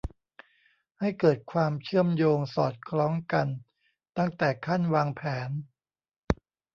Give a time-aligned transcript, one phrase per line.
[0.99, 3.47] ให้เกิดความเชื่อมโยงสอดคล้องกัน
[4.17, 5.49] ตั้งแต่ขั้นวางแผน